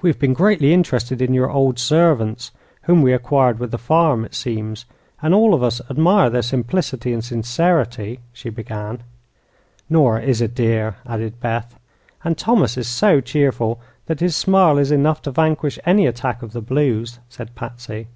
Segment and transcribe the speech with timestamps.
[0.00, 2.50] "We have been greatly interested in your old servants
[2.84, 4.86] whom we acquired with the farm, it seems
[5.20, 9.02] and all of us admire their simplicity and sincerity," she began.
[9.90, 11.78] "Nora is a dear," added Beth.
[12.24, 16.54] "And Thomas is so cheerful that his smile is enough to vanquish any attack of
[16.54, 18.06] the blues," said Patsy.